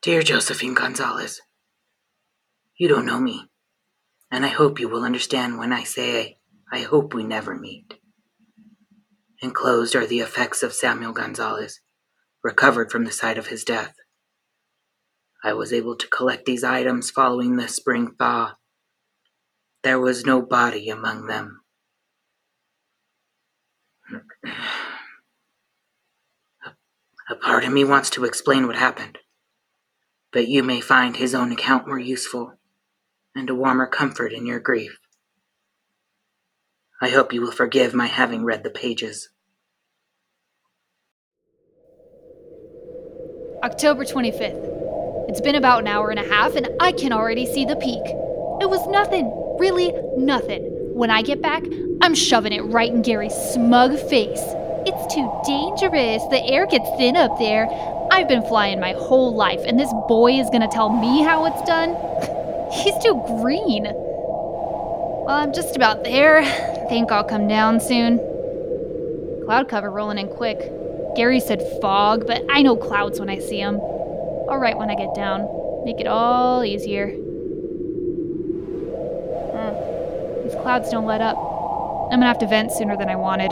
Dear 0.00 0.22
Josephine 0.22 0.74
Gonzalez, 0.74 1.40
you 2.78 2.86
don't 2.86 3.04
know 3.04 3.18
me, 3.18 3.50
and 4.30 4.44
I 4.44 4.48
hope 4.48 4.78
you 4.78 4.88
will 4.88 5.02
understand 5.02 5.58
when 5.58 5.72
I 5.72 5.82
say 5.82 6.38
I 6.72 6.82
hope 6.82 7.14
we 7.14 7.24
never 7.24 7.56
meet. 7.56 7.94
Enclosed 9.42 9.96
are 9.96 10.06
the 10.06 10.20
effects 10.20 10.62
of 10.62 10.72
Samuel 10.72 11.12
Gonzalez, 11.12 11.80
recovered 12.44 12.92
from 12.92 13.04
the 13.04 13.10
site 13.10 13.38
of 13.38 13.48
his 13.48 13.64
death. 13.64 13.96
I 15.42 15.52
was 15.54 15.72
able 15.72 15.96
to 15.96 16.06
collect 16.06 16.46
these 16.46 16.62
items 16.62 17.10
following 17.10 17.56
the 17.56 17.66
spring 17.66 18.12
thaw. 18.16 18.52
There 19.82 19.98
was 19.98 20.24
no 20.24 20.40
body 20.40 20.90
among 20.90 21.26
them. 21.26 21.62
A 27.28 27.34
part 27.34 27.64
of 27.64 27.72
me 27.72 27.84
wants 27.84 28.10
to 28.10 28.24
explain 28.24 28.68
what 28.68 28.76
happened, 28.76 29.18
but 30.38 30.46
you 30.46 30.62
may 30.62 30.80
find 30.80 31.16
his 31.16 31.34
own 31.34 31.50
account 31.50 31.88
more 31.88 31.98
useful 31.98 32.52
and 33.34 33.50
a 33.50 33.54
warmer 33.56 33.88
comfort 33.88 34.32
in 34.32 34.46
your 34.46 34.60
grief. 34.60 34.96
I 37.02 37.08
hope 37.08 37.32
you 37.32 37.40
will 37.40 37.50
forgive 37.50 37.92
my 37.92 38.06
having 38.06 38.44
read 38.44 38.62
the 38.62 38.70
pages. 38.70 39.30
October 43.64 44.04
25th. 44.04 45.26
It's 45.28 45.40
been 45.40 45.56
about 45.56 45.80
an 45.80 45.88
hour 45.88 46.10
and 46.10 46.20
a 46.20 46.28
half, 46.28 46.54
and 46.54 46.68
I 46.78 46.92
can 46.92 47.12
already 47.12 47.44
see 47.44 47.64
the 47.64 47.74
peak. 47.74 48.04
It 48.60 48.70
was 48.70 48.86
nothing, 48.86 49.26
really 49.58 49.92
nothing. 50.16 50.62
When 50.94 51.10
I 51.10 51.22
get 51.22 51.42
back, 51.42 51.64
I'm 52.00 52.14
shoving 52.14 52.52
it 52.52 52.60
right 52.60 52.92
in 52.92 53.02
Gary's 53.02 53.34
smug 53.34 53.98
face. 53.98 54.44
It's 54.86 55.12
too 55.12 55.28
dangerous. 55.44 56.22
The 56.30 56.40
air 56.44 56.64
gets 56.68 56.88
thin 56.96 57.16
up 57.16 57.40
there. 57.40 57.66
I've 58.10 58.28
been 58.28 58.42
flying 58.42 58.80
my 58.80 58.92
whole 58.92 59.34
life, 59.34 59.60
and 59.64 59.78
this 59.78 59.92
boy 60.08 60.32
is 60.32 60.50
gonna 60.50 60.68
tell 60.68 60.90
me 60.90 61.22
how 61.22 61.46
it's 61.46 61.62
done? 61.62 61.94
He's 62.72 62.96
too 63.02 63.22
green. 63.40 63.84
Well, 63.84 65.36
I'm 65.36 65.52
just 65.52 65.76
about 65.76 66.04
there. 66.04 66.44
Think 66.88 67.12
I'll 67.12 67.24
come 67.24 67.48
down 67.48 67.80
soon. 67.80 68.18
Cloud 69.44 69.68
cover 69.68 69.90
rolling 69.90 70.18
in 70.18 70.28
quick. 70.28 70.72
Gary 71.16 71.40
said 71.40 71.62
fog, 71.80 72.26
but 72.26 72.44
I 72.50 72.62
know 72.62 72.76
clouds 72.76 73.18
when 73.20 73.30
I 73.30 73.38
see 73.38 73.60
them. 73.62 73.76
All 73.80 74.58
right 74.58 74.76
when 74.76 74.90
I 74.90 74.94
get 74.94 75.14
down. 75.14 75.48
Make 75.84 76.00
it 76.00 76.06
all 76.06 76.64
easier. 76.64 77.08
Hmm. 79.52 80.44
These 80.44 80.54
clouds 80.62 80.90
don't 80.90 81.06
let 81.06 81.20
up. 81.20 81.36
I'm 82.10 82.20
gonna 82.20 82.26
have 82.26 82.38
to 82.38 82.46
vent 82.46 82.72
sooner 82.72 82.96
than 82.96 83.08
I 83.08 83.16
wanted. 83.16 83.50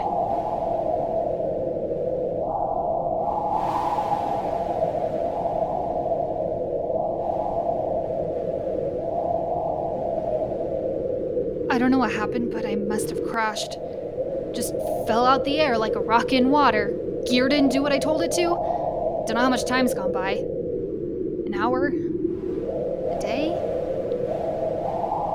I 11.76 11.78
don't 11.78 11.90
know 11.90 11.98
what 11.98 12.12
happened, 12.12 12.52
but 12.52 12.64
I 12.64 12.74
must 12.74 13.10
have 13.10 13.22
crashed. 13.28 13.76
Just 14.54 14.72
fell 15.06 15.26
out 15.26 15.44
the 15.44 15.60
air 15.60 15.76
like 15.76 15.94
a 15.94 16.00
rock 16.00 16.32
in 16.32 16.48
water. 16.48 16.98
Gear 17.28 17.50
didn't 17.50 17.70
do 17.70 17.82
what 17.82 17.92
I 17.92 17.98
told 17.98 18.22
it 18.22 18.32
to. 18.32 18.44
Don't 19.26 19.34
know 19.34 19.42
how 19.42 19.50
much 19.50 19.66
time's 19.66 19.92
gone 19.92 20.10
by. 20.10 20.36
An 21.44 21.52
hour? 21.54 21.88
A 21.88 23.18
day? 23.20 23.48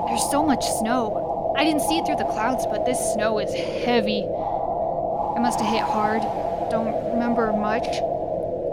There's 0.08 0.28
so 0.32 0.44
much 0.44 0.66
snow. 0.80 1.54
I 1.56 1.64
didn't 1.64 1.82
see 1.82 2.00
it 2.00 2.08
through 2.08 2.16
the 2.16 2.24
clouds, 2.24 2.66
but 2.66 2.88
this 2.88 2.98
snow 3.14 3.38
is 3.38 3.54
heavy. 3.54 4.24
I 4.24 5.40
must 5.40 5.62
have 5.62 5.72
hit 5.72 5.84
hard. 5.84 6.24
Don't 6.72 7.14
remember 7.14 7.54
much. 7.54 7.86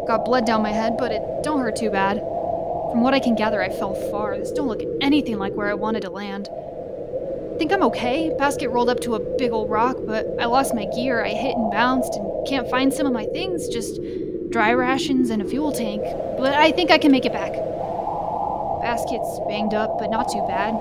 Got 0.07 0.25
blood 0.25 0.47
down 0.47 0.63
my 0.63 0.73
head, 0.73 0.97
but 0.97 1.13
it 1.13 1.23
don't 1.43 1.61
hurt 1.61 1.77
too 1.77 1.91
bad. 1.91 2.17
From 2.17 3.03
what 3.03 3.13
I 3.13 3.21
can 3.21 3.35
gather, 3.35 3.61
I 3.61 3.69
fell 3.69 3.93
far. 4.11 4.39
This 4.39 4.53
don't 4.53 4.69
look 4.69 4.81
anything 5.03 5.39
like 5.39 5.53
where 5.53 5.69
I 5.69 5.75
wanted 5.75 6.01
to 6.05 6.11
land. 6.11 6.49
Think 7.59 7.73
I'm 7.73 7.83
okay. 7.85 8.33
Basket 8.39 8.69
rolled 8.69 8.89
up 8.89 9.01
to 9.01 9.17
a 9.17 9.19
big 9.37 9.51
old 9.51 9.69
rock, 9.69 9.97
but 10.07 10.27
I 10.39 10.45
lost 10.45 10.77
my 10.77 10.87
gear. 10.95 11.25
I 11.25 11.31
hit 11.31 11.57
and 11.57 11.73
bounced 11.73 12.15
and 12.15 12.47
can't 12.47 12.71
find 12.71 12.95
some 12.95 13.05
of 13.05 13.13
my 13.13 13.27
things, 13.27 13.67
just 13.69 14.01
dry 14.51 14.71
rations 14.71 15.31
and 15.31 15.43
a 15.43 15.45
fuel 15.45 15.73
tank. 15.73 16.03
But 16.39 16.55
I 16.55 16.71
think 16.71 16.93
I 16.93 16.99
can 16.99 17.11
make 17.11 17.27
it 17.27 17.33
back. 17.33 17.51
Basket's 18.81 19.41
banged 19.49 19.75
up, 19.75 19.99
but 19.99 20.09
not 20.09 20.31
too 20.31 20.45
bad. 20.47 20.79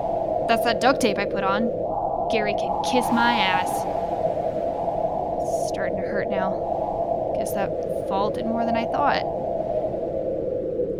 That's 0.48 0.62
that 0.62 0.80
duct 0.80 1.00
tape 1.00 1.18
I 1.18 1.24
put 1.24 1.42
on. 1.42 1.68
Gary 2.30 2.54
can 2.54 2.82
kiss 2.84 3.06
my 3.10 3.32
ass. 3.32 3.70
It's 5.42 5.68
starting 5.70 5.96
to 5.96 6.06
hurt 6.06 6.30
now. 6.30 7.34
Guess 7.36 7.54
that 7.54 7.70
fall 8.08 8.30
did 8.30 8.46
more 8.46 8.64
than 8.64 8.76
I 8.76 8.84
thought. 8.84 9.24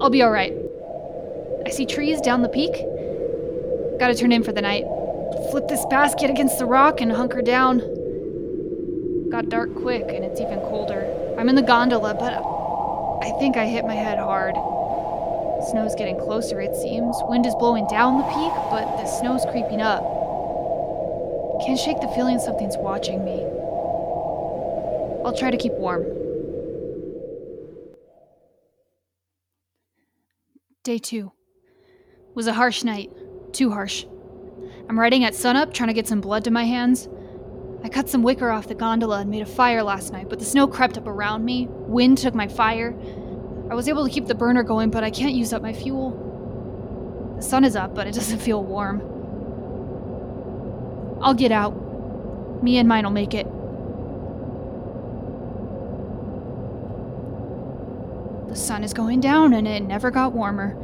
I'll 0.02 0.10
be 0.10 0.25
alright. 0.25 0.54
I 1.64 1.70
see 1.70 1.86
trees 1.86 2.20
down 2.20 2.42
the 2.42 2.48
peak. 2.48 2.72
Gotta 4.00 4.16
turn 4.16 4.32
in 4.32 4.42
for 4.42 4.50
the 4.50 4.62
night 4.62 4.84
flip 5.50 5.68
this 5.68 5.84
basket 5.86 6.30
against 6.30 6.58
the 6.58 6.66
rock 6.66 7.00
and 7.00 7.12
hunker 7.12 7.42
down. 7.42 7.78
Got 9.30 9.48
dark 9.48 9.74
quick, 9.74 10.06
and 10.08 10.24
it's 10.24 10.40
even 10.40 10.60
colder. 10.60 11.06
I'm 11.38 11.48
in 11.48 11.54
the 11.54 11.62
gondola, 11.62 12.14
but 12.14 12.32
I 13.26 13.38
think 13.38 13.56
I 13.56 13.66
hit 13.66 13.84
my 13.84 13.94
head 13.94 14.18
hard. 14.18 14.54
Snow's 15.70 15.94
getting 15.94 16.18
closer, 16.18 16.60
it 16.60 16.74
seems. 16.76 17.16
Wind 17.24 17.44
is 17.44 17.54
blowing 17.56 17.86
down 17.88 18.18
the 18.18 18.24
peak, 18.24 18.52
but 18.70 18.96
the 18.96 19.06
snow's 19.06 19.44
creeping 19.50 19.80
up. 19.80 20.02
Can't 21.66 21.78
shake 21.78 22.00
the 22.00 22.08
feeling 22.08 22.38
something's 22.38 22.76
watching 22.76 23.24
me. 23.24 23.42
I'll 25.24 25.36
try 25.36 25.50
to 25.50 25.56
keep 25.56 25.72
warm. 25.72 26.04
Day 30.84 30.98
two 30.98 31.32
was 32.34 32.46
a 32.46 32.52
harsh 32.52 32.84
night. 32.84 33.10
Too 33.52 33.70
harsh. 33.70 34.06
I'm 34.88 34.99
riding 34.99 35.25
at 35.25 35.34
sunup, 35.34 35.75
trying 35.75 35.88
to 35.88 35.94
get 35.94 36.06
some 36.06 36.21
blood 36.21 36.44
to 36.44 36.50
my 36.50 36.65
hands. 36.65 37.09
I 37.84 37.88
cut 37.88 38.09
some 38.09 38.22
wicker 38.22 38.50
off 38.50 38.69
the 38.69 38.75
gondola 38.75 39.21
and 39.21 39.31
made 39.31 39.43
a 39.43 39.47
fire 39.47 39.82
last 39.82 40.12
night, 40.12 40.28
but 40.28 40.38
the 40.38 40.44
snow 40.44 40.66
crept 40.66 40.97
up 40.97 41.06
around 41.06 41.44
me. 41.44 41.66
Wind 41.69 42.19
took 42.19 42.34
my 42.34 42.49
fire. 42.49 42.97
I 43.71 43.75
was 43.75 43.87
able 43.88 44.06
to 44.06 44.12
keep 44.12 44.26
the 44.26 44.34
burner 44.34 44.62
going, 44.62 44.91
but 44.91 45.04
I 45.04 45.10
can't 45.10 45.34
use 45.34 45.53
up 45.53 45.60
my 45.60 45.75
fuel. 45.75 47.34
The 47.37 47.43
sun 47.43 47.65
is 47.65 47.76
up, 47.76 47.94
but 47.94 48.06
it 48.06 48.15
doesn't 48.15 48.38
feel 48.38 48.65
warm. 48.65 49.03
I'll 51.20 51.34
get 51.34 51.53
out. 51.53 52.62
Me 52.62 52.78
and 52.78 52.88
mine'll 52.88 53.10
make 53.10 53.34
it. 53.34 53.47
The 58.49 58.56
sun 58.56 58.82
is 58.82 58.94
going 58.94 59.20
down, 59.20 59.53
and 59.53 59.69
it 59.69 59.82
never 59.82 60.10
got 60.10 60.32
warmer. 60.32 60.76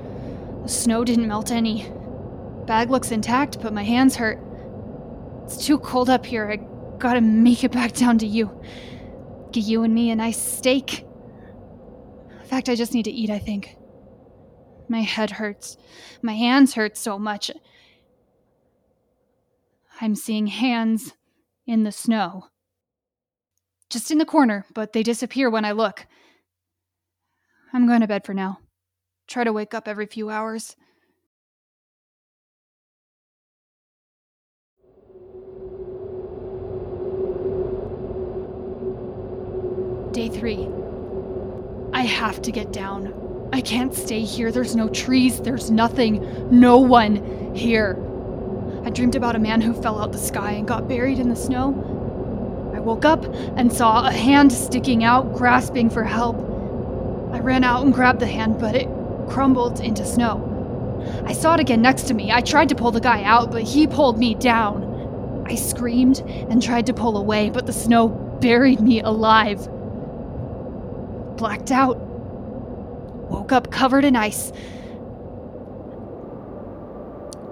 The 0.63 0.69
snow 0.69 1.05
didn't 1.05 1.27
melt 1.27 1.51
any. 1.51 1.91
Bag 2.67 2.91
looks 2.91 3.11
intact, 3.11 3.61
but 3.61 3.73
my 3.73 3.83
hands 3.83 4.17
hurt. 4.17 4.41
It's 5.45 5.67
too 5.67 5.79
cold 5.79 6.09
up 6.09 6.25
here. 6.25 6.51
I 6.51 6.57
gotta 6.99 7.21
make 7.21 7.65
it 7.65 7.73
back 7.73 7.93
down 7.93 8.19
to 8.19 8.27
you. 8.27 8.51
Get 9.53 9.65
you 9.65 9.83
and 9.83 9.95
me 9.95 10.11
a 10.11 10.17
nice 10.17 10.41
steak. 10.41 11.01
In 12.41 12.47
fact, 12.47 12.69
I 12.69 12.75
just 12.75 12.95
need 12.95 13.05
to 13.05 13.11
eat, 13.11 13.31
I 13.31 13.39
think. 13.39 13.77
My 14.89 15.01
head 15.01 15.31
hurts. 15.31 15.77
My 16.23 16.35
hands 16.35 16.75
hurt 16.75 16.97
so 16.97 17.19
much. 17.19 17.51
I'm 20.01 20.15
seeing 20.15 20.47
hands 20.47 21.15
in 21.67 21.85
the 21.85 21.93
snow. 21.93 22.49
Just 23.91 24.11
in 24.11 24.19
the 24.19 24.27
corner, 24.27 24.67
but 24.75 24.93
they 24.93 25.03
disappear 25.03 25.49
when 25.51 25.65
I 25.65 25.73
look. 25.73 26.07
I'm 27.73 27.87
going 27.87 28.01
to 28.01 28.07
bed 28.07 28.25
for 28.25 28.35
now. 28.35 28.59
Try 29.27 29.45
to 29.45 29.53
wake 29.53 29.75
up 29.75 29.87
every 29.87 30.07
few 30.07 30.31
hours. 30.31 30.77
Day 40.15 40.29
three. 40.29 40.69
I 41.93 42.03
have 42.03 42.41
to 42.43 42.53
get 42.53 42.73
down. 42.73 43.49
I 43.53 43.61
can't 43.61 43.93
stay 43.93 44.21
here. 44.21 44.53
There's 44.53 44.77
no 44.77 44.89
trees, 44.89 45.41
there's 45.41 45.73
nothing, 45.73 46.57
no 46.57 46.79
one 46.79 47.53
here. 47.53 47.99
I 48.85 48.91
dreamed 48.91 49.17
about 49.17 49.35
a 49.35 49.41
man 49.41 49.61
who 49.61 49.75
fell 49.75 50.01
out 50.01 50.13
the 50.13 50.19
sky 50.19 50.53
and 50.53 50.69
got 50.69 50.87
buried 50.87 51.19
in 51.19 51.31
the 51.31 51.35
snow. 51.35 51.71
I 52.77 52.79
woke 52.79 53.05
up 53.05 53.25
and 53.57 53.73
saw 53.73 54.07
a 54.07 54.13
hand 54.13 54.53
sticking 54.53 55.03
out, 55.03 55.35
grasping 55.35 55.91
for 55.91 56.05
help. 56.05 56.37
I 57.33 57.41
ran 57.41 57.65
out 57.65 57.85
and 57.85 57.93
grabbed 57.93 58.21
the 58.21 58.29
hand, 58.29 58.61
but 58.61 58.77
it 58.77 58.89
crumbled 59.29 59.81
into 59.81 60.07
snow. 60.07 60.53
I 61.27 61.33
saw 61.33 61.55
it 61.55 61.61
again 61.61 61.83
next 61.83 62.05
to 62.05 62.15
me. 62.15 62.31
I 62.31 62.41
tried 62.41 62.69
to 62.69 62.77
pull 62.77 62.93
the 62.93 63.01
guy 63.01 63.25
out, 63.25 63.51
but 63.51 63.65
he 63.65 63.89
pulled 63.89 64.17
me 64.21 64.37
down. 64.37 65.45
I 65.45 65.57
screamed 65.57 66.21
and 66.21 66.63
tried 66.63 66.87
to 66.87 66.95
pull 66.95 67.17
away, 67.17 67.51
but 67.51 67.67
the 67.67 67.73
snow 67.73 68.11
buried 68.41 68.81
me 68.81 69.01
alive 69.01 69.69
blacked 71.37 71.71
out. 71.71 71.99
Woke 73.31 73.53
up 73.53 73.71
covered 73.71 74.05
in 74.05 74.17
ice. 74.17 74.53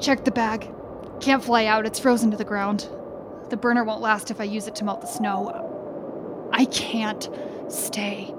Checked 0.00 0.24
the 0.24 0.30
bag. 0.30 0.70
Can't 1.20 1.42
fly 1.42 1.66
out, 1.66 1.86
it's 1.86 1.98
frozen 1.98 2.30
to 2.32 2.36
the 2.36 2.44
ground. 2.44 2.88
The 3.50 3.56
burner 3.56 3.84
won't 3.84 4.00
last 4.00 4.30
if 4.30 4.40
I 4.40 4.44
use 4.44 4.66
it 4.66 4.74
to 4.76 4.84
melt 4.84 5.00
the 5.00 5.06
snow. 5.06 6.50
I 6.52 6.64
can't 6.66 7.28
stay. 7.68 8.34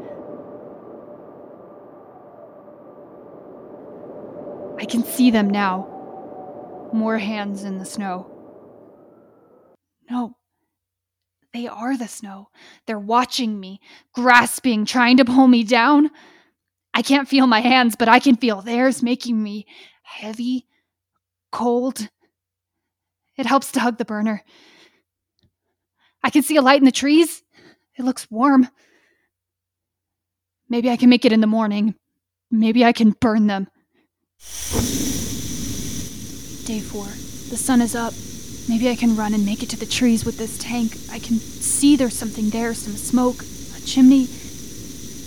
I 4.79 4.85
can 4.85 5.03
see 5.03 5.31
them 5.31 5.49
now. 5.49 6.89
More 6.91 7.17
hands 7.17 7.63
in 7.63 7.77
the 7.77 7.85
snow. 7.85 8.29
No. 10.09 10.35
They 11.53 11.67
are 11.67 11.95
the 11.95 12.07
snow. 12.07 12.49
They're 12.87 12.97
watching 12.97 13.59
me, 13.59 13.79
grasping, 14.13 14.85
trying 14.85 15.17
to 15.17 15.25
pull 15.25 15.47
me 15.47 15.63
down. 15.63 16.09
I 16.95 17.03
can't 17.03 17.27
feel 17.27 17.45
my 17.45 17.59
hands, 17.59 17.95
but 17.95 18.09
I 18.09 18.19
can 18.19 18.35
feel 18.35 18.61
theirs, 18.61 19.03
making 19.03 19.41
me 19.41 19.67
heavy, 20.01 20.65
cold. 21.51 22.09
It 23.37 23.45
helps 23.45 23.71
to 23.73 23.79
hug 23.79 23.99
the 23.99 24.05
burner. 24.05 24.43
I 26.23 26.31
can 26.31 26.41
see 26.41 26.55
a 26.55 26.61
light 26.61 26.79
in 26.79 26.85
the 26.85 26.91
trees. 26.91 27.43
It 27.97 28.03
looks 28.03 28.29
warm. 28.31 28.67
Maybe 30.69 30.89
I 30.89 30.97
can 30.97 31.09
make 31.09 31.25
it 31.25 31.33
in 31.33 31.41
the 31.41 31.47
morning. 31.47 31.93
Maybe 32.49 32.83
I 32.83 32.93
can 32.93 33.11
burn 33.11 33.45
them. 33.45 33.67
Day 36.65 36.79
four. 36.79 37.05
The 37.49 37.57
sun 37.57 37.81
is 37.81 37.95
up. 37.95 38.13
Maybe 38.69 38.89
I 38.89 38.95
can 38.95 39.15
run 39.15 39.33
and 39.33 39.45
make 39.45 39.61
it 39.61 39.69
to 39.71 39.77
the 39.77 39.85
trees 39.85 40.23
with 40.23 40.37
this 40.37 40.57
tank. 40.57 40.97
I 41.11 41.19
can 41.19 41.37
see 41.37 41.95
there's 41.95 42.17
something 42.17 42.49
there 42.49 42.73
some 42.73 42.95
smoke, 42.95 43.43
a 43.77 43.81
chimney. 43.85 44.27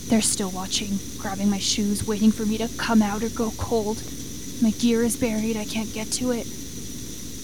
They're 0.08 0.22
still 0.22 0.50
watching, 0.50 0.98
grabbing 1.18 1.50
my 1.50 1.58
shoes, 1.58 2.06
waiting 2.06 2.30
for 2.30 2.46
me 2.46 2.56
to 2.58 2.68
come 2.78 3.02
out 3.02 3.22
or 3.22 3.28
go 3.28 3.52
cold. 3.58 4.02
My 4.62 4.70
gear 4.70 5.02
is 5.02 5.16
buried. 5.16 5.56
I 5.56 5.64
can't 5.64 5.92
get 5.92 6.10
to 6.12 6.30
it. 6.30 6.46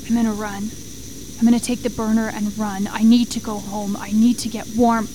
I'm 0.09 0.15
gonna 0.15 0.33
run. 0.33 0.71
I'm 1.39 1.44
gonna 1.44 1.61
take 1.61 1.83
the 1.83 1.91
burner 1.91 2.31
and 2.35 2.56
run. 2.56 2.88
I 2.91 3.03
need 3.03 3.31
to 3.33 3.41
go 3.41 3.59
home. 3.59 3.97
I 3.97 4.12
need 4.12 4.38
to 4.41 4.49
get 4.49 4.67
warm. 4.75 5.09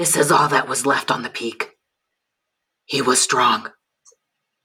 This 0.00 0.16
is 0.16 0.32
all 0.32 0.48
that 0.48 0.66
was 0.66 0.86
left 0.86 1.10
on 1.10 1.24
the 1.24 1.28
peak. 1.28 1.76
He 2.86 3.02
was 3.02 3.20
strong. 3.20 3.70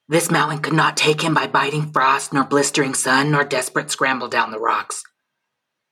This 0.08 0.32
mountain 0.32 0.60
could 0.60 0.72
not 0.72 0.96
take 0.96 1.20
him 1.20 1.34
by 1.34 1.46
biting 1.46 1.92
frost, 1.92 2.32
nor 2.32 2.46
blistering 2.46 2.94
sun, 2.94 3.32
nor 3.32 3.44
desperate 3.44 3.92
scramble 3.92 4.30
down 4.30 4.52
the 4.52 4.62
rocks. 4.62 5.04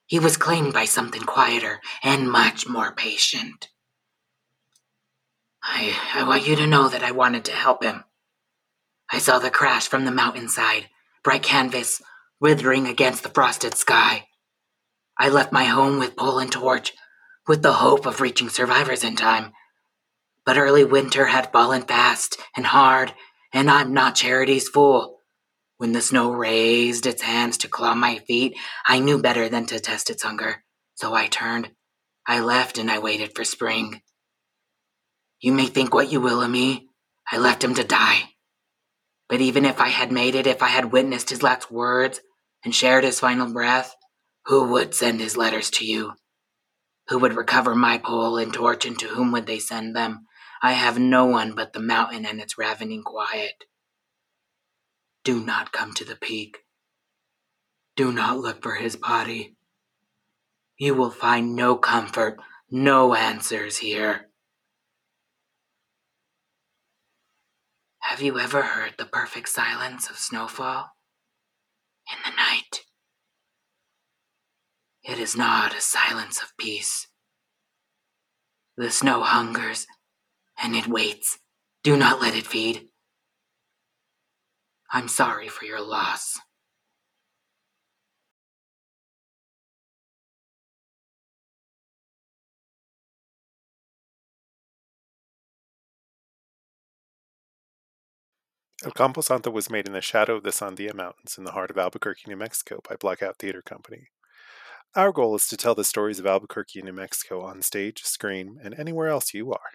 He 0.05 0.17
was 0.17 0.37
claimed 0.37 0.71
by 0.71 0.85
something 0.85 1.23
quieter 1.23 1.81
and 2.01 2.31
much 2.31 2.69
more 2.69 2.93
patient. 2.95 3.67
I, 5.61 5.93
I 6.13 6.23
want 6.23 6.47
you 6.47 6.55
to 6.55 6.65
know 6.65 6.87
that 6.87 7.03
I 7.03 7.11
wanted 7.11 7.43
to 7.43 7.51
help 7.51 7.83
him. 7.83 8.05
I 9.11 9.17
saw 9.17 9.39
the 9.39 9.49
crash 9.49 9.89
from 9.89 10.05
the 10.05 10.11
mountainside, 10.11 10.87
bright 11.21 11.43
canvas 11.43 12.01
withering 12.39 12.87
against 12.87 13.23
the 13.23 13.29
frosted 13.29 13.75
sky. 13.75 14.27
I 15.19 15.27
left 15.27 15.51
my 15.51 15.65
home 15.65 15.99
with 15.99 16.15
pole 16.15 16.39
and 16.39 16.49
torch, 16.49 16.93
with 17.47 17.61
the 17.61 17.73
hope 17.73 18.05
of 18.05 18.21
reaching 18.21 18.49
survivors 18.49 19.03
in 19.03 19.15
time. 19.15 19.53
But 20.45 20.57
early 20.57 20.83
winter 20.83 21.25
had 21.25 21.51
fallen 21.51 21.83
fast 21.83 22.37
and 22.55 22.65
hard, 22.65 23.13
and 23.53 23.69
I'm 23.69 23.93
not 23.93 24.15
Charity's 24.15 24.67
fool. 24.67 25.19
When 25.77 25.91
the 25.91 26.01
snow 26.01 26.31
raised 26.31 27.05
its 27.05 27.21
hands 27.21 27.57
to 27.59 27.67
claw 27.67 27.95
my 27.95 28.19
feet, 28.19 28.57
I 28.87 28.99
knew 28.99 29.21
better 29.21 29.49
than 29.49 29.65
to 29.67 29.79
test 29.79 30.09
its 30.09 30.23
hunger. 30.23 30.63
So 30.95 31.13
I 31.13 31.27
turned. 31.27 31.71
I 32.25 32.39
left 32.39 32.77
and 32.77 32.89
I 32.89 32.99
waited 32.99 33.35
for 33.35 33.43
spring. 33.43 34.01
You 35.41 35.51
may 35.51 35.65
think 35.65 35.93
what 35.93 36.11
you 36.11 36.21
will 36.21 36.41
of 36.41 36.49
me. 36.49 36.87
I 37.29 37.37
left 37.37 37.63
him 37.63 37.73
to 37.75 37.83
die. 37.83 38.29
But 39.27 39.41
even 39.41 39.65
if 39.65 39.79
I 39.79 39.89
had 39.89 40.11
made 40.11 40.35
it, 40.35 40.47
if 40.47 40.61
I 40.61 40.67
had 40.67 40.91
witnessed 40.91 41.29
his 41.29 41.43
last 41.43 41.71
words 41.71 42.21
and 42.63 42.73
shared 42.73 43.03
his 43.03 43.19
final 43.19 43.51
breath, 43.51 43.95
who 44.45 44.71
would 44.71 44.93
send 44.93 45.19
his 45.19 45.35
letters 45.35 45.69
to 45.71 45.85
you? 45.85 46.13
Who 47.09 47.19
would 47.19 47.35
recover 47.35 47.75
my 47.75 47.97
pole 47.97 48.37
and 48.37 48.53
torch, 48.53 48.85
and 48.85 48.97
to 48.99 49.07
whom 49.07 49.31
would 49.31 49.45
they 49.45 49.59
send 49.59 49.95
them? 49.95 50.27
I 50.61 50.73
have 50.73 50.97
no 50.97 51.25
one 51.25 51.53
but 51.53 51.73
the 51.73 51.81
mountain 51.81 52.25
and 52.25 52.39
its 52.39 52.57
ravening 52.57 53.03
quiet. 53.03 53.65
Do 55.23 55.43
not 55.43 55.71
come 55.71 55.93
to 55.95 56.05
the 56.05 56.15
peak. 56.15 56.59
Do 57.95 58.11
not 58.11 58.37
look 58.37 58.63
for 58.63 58.75
his 58.75 58.95
body. 58.95 59.55
You 60.77 60.95
will 60.95 61.11
find 61.11 61.55
no 61.55 61.75
comfort, 61.75 62.39
no 62.69 63.13
answers 63.13 63.77
here. 63.77 64.29
Have 67.99 68.21
you 68.21 68.39
ever 68.39 68.61
heard 68.61 68.95
the 68.97 69.05
perfect 69.05 69.49
silence 69.49 70.09
of 70.09 70.17
snowfall? 70.17 70.91
In 72.11 72.17
the 72.23 72.35
night. 72.35 72.81
It 75.03 75.19
is 75.19 75.35
not 75.35 75.75
a 75.75 75.81
silence 75.81 76.41
of 76.41 76.55
peace. 76.57 77.07
The 78.77 78.89
snow 78.89 79.21
hungers, 79.21 79.85
and 80.61 80.75
it 80.75 80.87
waits. 80.87 81.39
Do 81.83 81.97
not 81.97 82.21
let 82.21 82.35
it 82.35 82.47
feed. 82.47 82.87
I'm 84.91 85.09
sorry 85.09 85.49
for 85.49 85.65
your 85.65 85.81
loss. 85.81 86.39
El 98.85 98.91
Camposanto 98.91 99.51
was 99.51 99.69
made 99.69 99.87
in 99.87 99.93
the 99.93 100.01
shadow 100.01 100.35
of 100.35 100.43
the 100.43 100.51
Sandia 100.51 100.93
Mountains 100.93 101.37
in 101.37 101.43
the 101.43 101.51
heart 101.51 101.71
of 101.71 101.77
Albuquerque, 101.77 102.23
New 102.27 102.37
Mexico 102.37 102.79
by 102.87 102.95
Blackout 102.95 103.37
Theater 103.37 103.61
Company. 103.61 104.12
Our 104.95 105.11
goal 105.11 105.33
is 105.33 105.47
to 105.47 105.57
tell 105.57 105.73
the 105.73 105.83
stories 105.83 106.19
of 106.19 106.27
Albuquerque 106.27 106.83
New 106.83 106.93
Mexico 106.93 107.41
on 107.41 107.63
stage, 107.63 108.03
screen, 108.03 108.59
and 108.63 108.75
anywhere 108.77 109.07
else 109.07 109.33
you 109.33 109.51
are. 109.51 109.71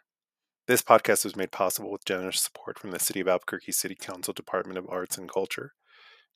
This 0.68 0.80
podcast 0.80 1.24
was 1.24 1.34
made 1.34 1.50
possible 1.50 1.90
with 1.90 2.04
generous 2.04 2.40
support 2.40 2.78
from 2.78 2.92
the 2.92 3.00
City 3.00 3.18
of 3.18 3.26
Albuquerque 3.26 3.72
City 3.72 3.96
Council 3.96 4.32
Department 4.32 4.78
of 4.78 4.88
Arts 4.88 5.18
and 5.18 5.28
Culture, 5.28 5.72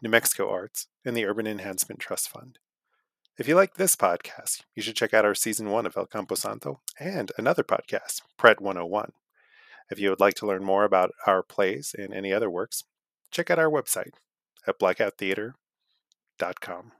New 0.02 0.08
Mexico 0.08 0.50
Arts, 0.50 0.88
and 1.04 1.16
the 1.16 1.26
Urban 1.26 1.46
Enhancement 1.46 2.00
Trust 2.00 2.28
Fund. 2.28 2.58
If 3.38 3.46
you 3.46 3.54
like 3.54 3.74
this 3.74 3.94
podcast, 3.94 4.62
you 4.74 4.82
should 4.82 4.96
check 4.96 5.14
out 5.14 5.24
our 5.24 5.36
season 5.36 5.70
one 5.70 5.86
of 5.86 5.96
El 5.96 6.06
Campo 6.06 6.34
Santo 6.34 6.80
and 6.98 7.30
another 7.38 7.62
podcast, 7.62 8.22
Pret 8.36 8.60
101. 8.60 9.12
If 9.92 10.00
you 10.00 10.10
would 10.10 10.18
like 10.18 10.34
to 10.34 10.46
learn 10.46 10.64
more 10.64 10.82
about 10.82 11.12
our 11.24 11.44
plays 11.44 11.94
and 11.96 12.12
any 12.12 12.32
other 12.32 12.50
works, 12.50 12.82
check 13.30 13.48
out 13.48 13.60
our 13.60 13.70
website 13.70 14.14
at 14.66 14.80
blackouttheater.com. 14.80 16.92